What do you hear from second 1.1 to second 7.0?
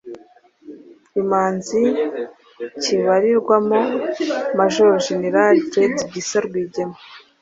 Imanzi kibarirwamo Major General Fred Gisa Rwigema.